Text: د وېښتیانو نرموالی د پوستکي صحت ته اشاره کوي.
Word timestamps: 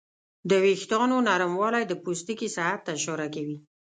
د 0.49 0.51
وېښتیانو 0.63 1.17
نرموالی 1.27 1.83
د 1.87 1.93
پوستکي 2.03 2.47
صحت 2.55 2.79
ته 2.85 2.89
اشاره 2.97 3.27
کوي. 3.35 3.57